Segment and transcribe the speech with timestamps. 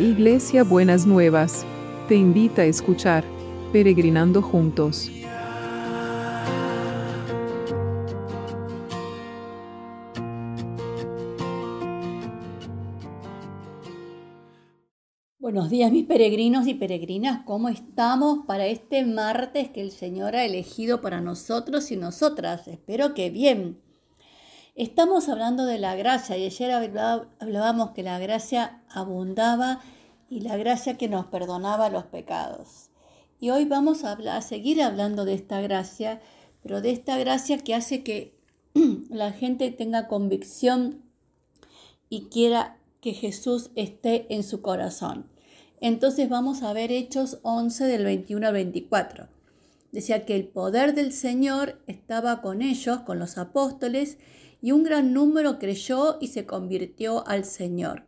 [0.00, 1.66] Iglesia Buenas Nuevas,
[2.08, 3.22] te invita a escuchar
[3.70, 5.10] Peregrinando Juntos.
[15.38, 20.46] Buenos días mis peregrinos y peregrinas, ¿cómo estamos para este martes que el Señor ha
[20.46, 22.68] elegido para nosotros y nosotras?
[22.68, 23.89] Espero que bien.
[24.80, 29.82] Estamos hablando de la gracia y ayer hablábamos que la gracia abundaba
[30.30, 32.88] y la gracia que nos perdonaba los pecados.
[33.38, 36.22] Y hoy vamos a, seguir hablando de esta gracia,
[36.62, 38.38] pero de esta gracia que hace que
[39.10, 41.02] la gente tenga convicción
[42.08, 45.26] y quiera que Jesús esté en su corazón.
[45.82, 49.28] Entonces vamos a ver Hechos 11 del 21 al 24.
[49.92, 54.16] Decía que el poder del Señor estaba con ellos, con los apóstoles,
[54.62, 58.04] y un gran número creyó y se convirtió al Señor.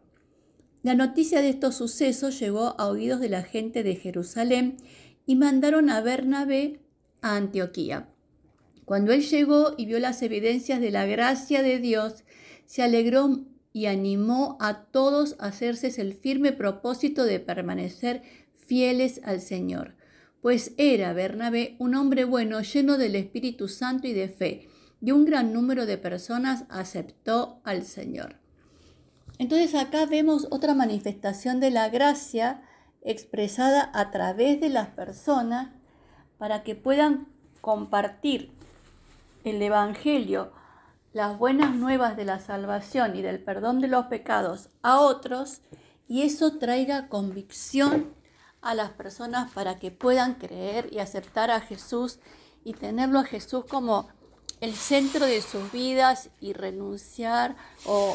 [0.82, 4.76] La noticia de estos sucesos llegó a oídos de la gente de Jerusalén
[5.26, 6.80] y mandaron a Bernabé
[7.20, 8.08] a Antioquía.
[8.84, 12.24] Cuando él llegó y vio las evidencias de la gracia de Dios,
[12.66, 18.22] se alegró y animó a todos a hacerse el firme propósito de permanecer
[18.56, 19.94] fieles al Señor,
[20.40, 24.68] pues era Bernabé un hombre bueno, lleno del Espíritu Santo y de fe,
[25.02, 28.36] y un gran número de personas aceptó al Señor.
[29.38, 32.62] Entonces acá vemos otra manifestación de la gracia
[33.02, 35.70] expresada a través de las personas
[36.38, 37.26] para que puedan
[37.60, 38.52] compartir
[39.42, 40.52] el Evangelio,
[41.12, 45.62] las buenas nuevas de la salvación y del perdón de los pecados a otros
[46.06, 48.14] y eso traiga convicción
[48.60, 52.20] a las personas para que puedan creer y aceptar a Jesús
[52.62, 54.08] y tenerlo a Jesús como
[54.62, 58.14] el centro de sus vidas y renunciar o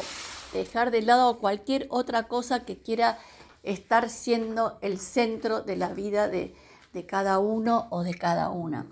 [0.54, 3.18] dejar de lado cualquier otra cosa que quiera
[3.62, 6.54] estar siendo el centro de la vida de,
[6.94, 8.86] de cada uno o de cada una.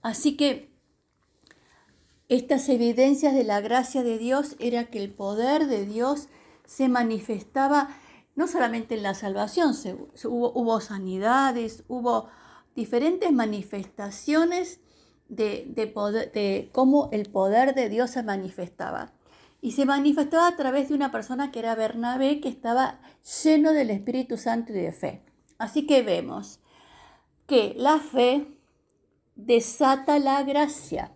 [0.00, 0.70] Así que
[2.28, 6.28] estas evidencias de la gracia de Dios era que el poder de Dios
[6.66, 7.88] se manifestaba
[8.36, 9.74] no solamente en la salvación,
[10.24, 12.28] hubo, hubo sanidades, hubo
[12.76, 14.78] diferentes manifestaciones
[15.32, 19.12] de, cómo el poder de Dios se manifestaba.
[19.60, 23.00] Y se manifestaba a través de una persona que era Bernabé, que estaba
[23.44, 25.22] lleno del Espíritu Santo y de fe.
[25.58, 26.60] Así que vemos
[27.46, 28.48] que la fe
[29.36, 31.12] desata la gracia.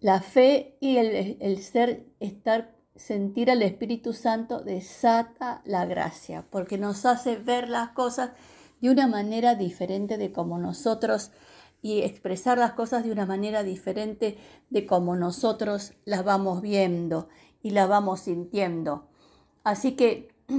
[0.00, 6.78] La fe y el, el, ser, estar, sentir al Espíritu Santo desata la gracia, porque
[6.78, 8.30] nos hace ver las cosas
[8.80, 11.30] de una manera diferente de como nosotros
[11.82, 14.38] y expresar las cosas de una manera diferente
[14.70, 17.28] de como nosotros las vamos viendo
[17.60, 19.08] y las vamos sintiendo.
[19.64, 20.32] Así que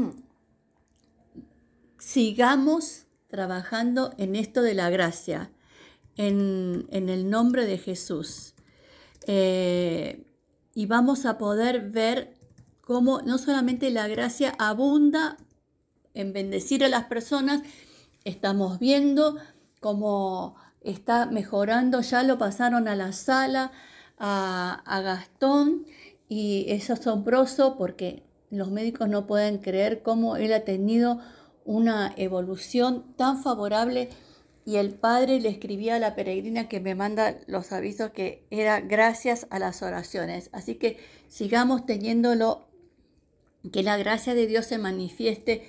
[1.97, 5.51] sigamos trabajando en esto de la gracia,
[6.17, 8.53] en, el nombre de Jesús.
[9.25, 10.25] Eh,
[10.75, 12.35] y vamos a poder ver
[12.81, 15.38] cómo no solamente la gracia abunda
[16.13, 17.61] en bendecir a las personas,
[18.23, 19.38] estamos viendo
[19.79, 23.71] cómo está mejorando, ya lo pasaron a la sala,
[24.17, 25.85] a, Gastón,
[26.29, 31.19] y es asombroso porque los médicos no pueden creer cómo él ha tenido
[31.66, 34.09] una evolución tan favorable
[34.66, 38.79] y el padre le escribía a la peregrina que me manda los avisos que era
[38.79, 40.49] gracias a las oraciones.
[40.53, 42.67] Así que sigamos teniéndolo,
[43.72, 45.63] que la gracia de Dios se manifieste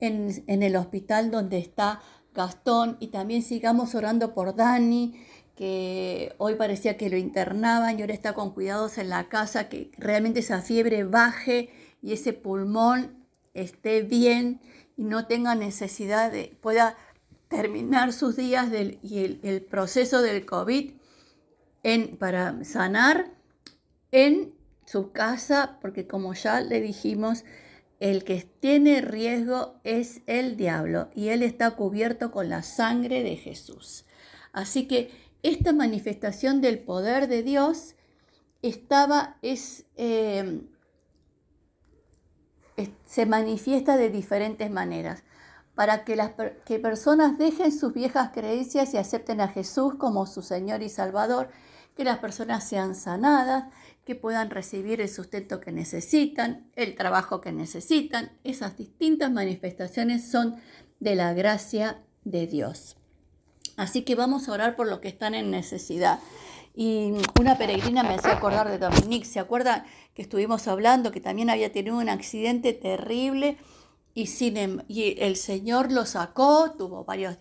[0.00, 2.00] en, en el hospital donde está
[2.34, 5.24] Gastón y también sigamos orando por Dani,
[5.56, 9.90] que hoy parecía que lo internaban y ahora está con cuidados en la casa, que
[9.98, 11.70] realmente esa fiebre baje
[12.02, 14.60] y ese pulmón esté bien
[14.96, 16.96] y no tenga necesidad de, pueda
[17.48, 20.92] terminar sus días del, y el, proceso del COVID
[21.82, 23.32] en, para sanar
[24.12, 24.54] en
[24.86, 27.44] su casa, porque como ya le dijimos,
[28.00, 33.36] el que tiene riesgo es el diablo y él está cubierto con la sangre de
[33.36, 34.06] Jesús.
[34.52, 35.10] Así que
[35.42, 37.94] esta manifestación del poder de Dios
[38.62, 40.62] estaba, es, eh,
[43.04, 45.22] se manifiesta de diferentes maneras
[45.74, 46.32] para que las
[46.64, 51.48] que personas dejen sus viejas creencias y acepten a Jesús como su Señor y Salvador,
[51.96, 53.64] que las personas sean sanadas,
[54.04, 58.32] que puedan recibir el sustento que necesitan, el trabajo que necesitan.
[58.44, 60.56] Esas distintas manifestaciones son
[60.98, 62.96] de la gracia de Dios.
[63.76, 66.18] Así que vamos a orar por los que están en necesidad.
[66.74, 69.26] Y una peregrina me hacía acordar de Dominique.
[69.26, 73.58] ¿Se acuerda que estuvimos hablando que también había tenido un accidente terrible
[74.14, 77.38] y, sin, em, y el Señor lo sacó, tuvo varios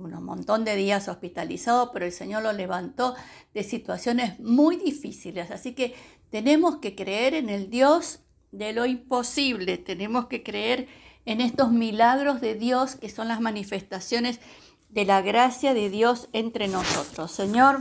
[0.00, 3.14] un montón de días hospitalizado, pero el Señor lo levantó
[3.54, 5.50] de situaciones muy difíciles.
[5.50, 5.94] Así que
[6.30, 8.20] tenemos que creer en el Dios
[8.52, 10.88] de lo imposible, tenemos que creer
[11.26, 14.40] en estos milagros de Dios que son las manifestaciones
[14.88, 17.30] de la gracia de Dios entre nosotros.
[17.30, 17.78] Señor,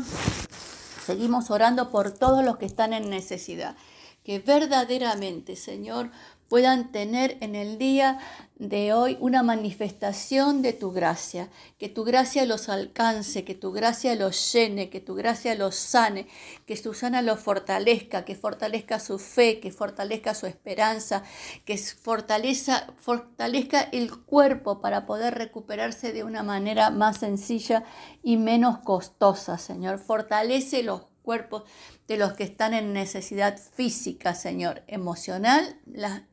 [1.06, 3.75] seguimos orando por todos los que están en necesidad.
[4.24, 6.12] Que verdaderamente, Señor,
[6.50, 8.19] puedan tener en el día
[8.56, 11.48] de hoy una manifestación de tu gracia,
[11.78, 16.28] que tu gracia los alcance, que tu gracia los llene, que tu gracia los sane,
[16.66, 21.24] que su sana los fortalezca, que fortalezca su fe, que fortalezca su esperanza,
[21.63, 27.86] que fortaleza, fortalezca el cuerpo para poder recuperarse de una manera más sencilla
[28.24, 30.00] y menos costosa, Señor.
[30.00, 31.63] Fortalece los cuerpos
[32.07, 36.25] de los que están en necesidad física, Señor, emocional, la,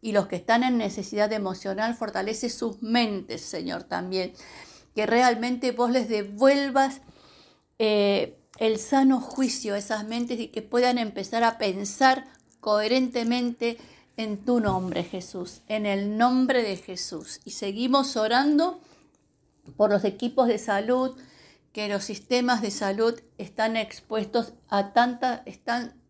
[0.00, 4.32] y los que están en necesidad emocional, fortalece sus mentes, Señor, también.
[4.94, 7.00] Que realmente vos les devuelvas
[7.78, 12.24] eh, el sano juicio a esas mentes y que puedan empezar a pensar
[12.60, 13.78] coherentemente
[14.16, 17.40] en tu nombre, Jesús, en el nombre de Jesús.
[17.44, 18.80] Y seguimos orando
[19.76, 21.16] por los equipos de salud,
[21.72, 26.00] que los sistemas de salud están expuestos a tanta, están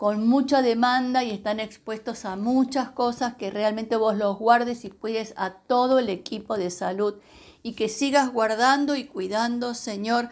[0.00, 4.90] con mucha demanda y están expuestos a muchas cosas que realmente vos los guardes y
[4.90, 7.16] cuides a todo el equipo de salud.
[7.62, 10.30] Y que sigas guardando y cuidando, Señor,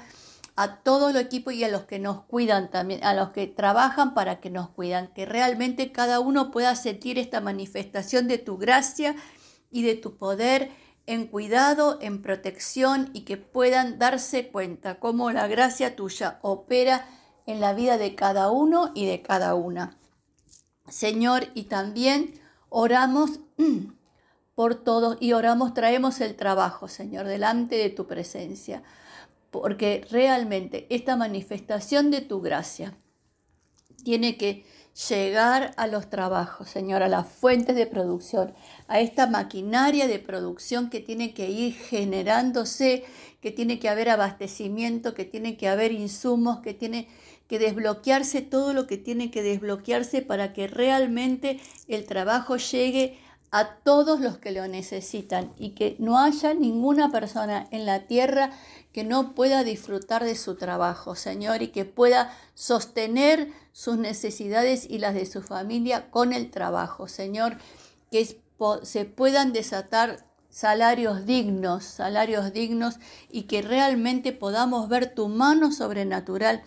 [0.56, 4.14] a todo el equipo y a los que nos cuidan también, a los que trabajan
[4.14, 9.16] para que nos cuidan, que realmente cada uno pueda sentir esta manifestación de tu gracia
[9.70, 10.70] y de tu poder
[11.04, 17.06] en cuidado, en protección y que puedan darse cuenta cómo la gracia tuya opera
[17.48, 19.96] en la vida de cada uno y de cada una.
[20.86, 22.34] Señor, y también
[22.68, 23.40] oramos
[24.54, 28.82] por todos y oramos, traemos el trabajo, Señor, delante de tu presencia,
[29.50, 32.92] porque realmente esta manifestación de tu gracia
[34.04, 34.66] tiene que
[35.08, 38.52] llegar a los trabajos, Señor, a las fuentes de producción,
[38.88, 43.04] a esta maquinaria de producción que tiene que ir generándose,
[43.40, 47.08] que tiene que haber abastecimiento, que tiene que haber insumos, que tiene
[47.48, 51.58] que desbloquearse todo lo que tiene que desbloquearse para que realmente
[51.88, 53.18] el trabajo llegue
[53.50, 58.50] a todos los que lo necesitan y que no haya ninguna persona en la tierra
[58.92, 64.98] que no pueda disfrutar de su trabajo, Señor, y que pueda sostener sus necesidades y
[64.98, 67.56] las de su familia con el trabajo, Señor,
[68.10, 68.38] que
[68.82, 72.96] se puedan desatar salarios dignos, salarios dignos
[73.30, 76.62] y que realmente podamos ver tu mano sobrenatural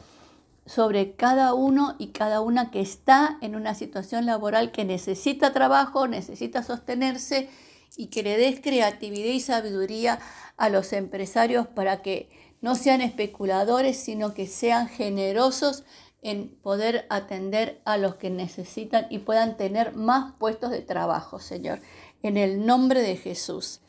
[0.65, 6.07] sobre cada uno y cada una que está en una situación laboral que necesita trabajo,
[6.07, 7.49] necesita sostenerse
[7.97, 10.19] y que le des creatividad y sabiduría
[10.57, 12.29] a los empresarios para que
[12.61, 15.83] no sean especuladores, sino que sean generosos
[16.21, 21.81] en poder atender a los que necesitan y puedan tener más puestos de trabajo, Señor.
[22.21, 23.81] En el nombre de Jesús,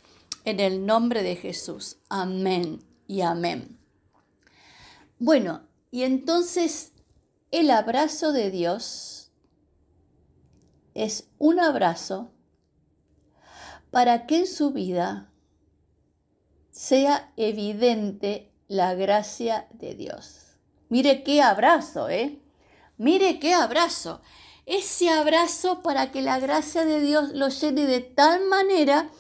[0.45, 1.99] en el nombre de Jesús.
[2.09, 3.79] Amén y amén.
[5.19, 5.61] Bueno,
[5.93, 6.93] y entonces
[7.53, 9.31] el abrazo de Dios
[10.95, 12.33] es un abrazo
[13.91, 15.31] para que en su vida
[16.71, 20.57] sea evidente la gracia de Dios.
[20.89, 22.41] Mire qué abrazo, ¿eh?
[22.97, 24.23] Mire qué abrazo.
[24.65, 29.11] Ese abrazo para que la gracia de Dios lo llene de tal manera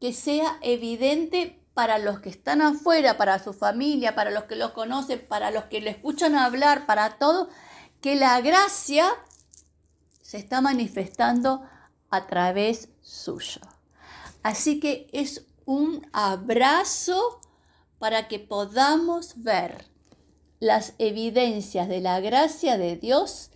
[0.00, 4.72] que sea evidente para los que están afuera, para su familia, para los que lo
[4.72, 7.48] conocen, para los que le escuchan hablar, para todo,
[8.00, 9.08] que la gracia
[10.22, 11.62] se está manifestando
[12.10, 13.60] a través suyo.
[14.42, 17.40] Así que es un abrazo
[17.98, 19.86] para que podamos ver
[20.60, 23.50] las evidencias de la gracia de Dios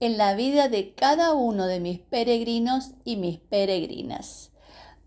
[0.00, 4.52] en la vida de cada uno de mis peregrinos y mis peregrinas.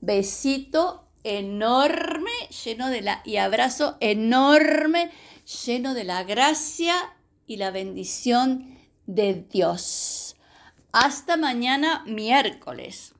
[0.01, 2.31] Besito enorme,
[2.63, 5.11] lleno de la, y abrazo enorme,
[5.65, 6.95] lleno de la gracia
[7.47, 10.35] y la bendición de Dios.
[10.91, 13.13] Hasta mañana miércoles.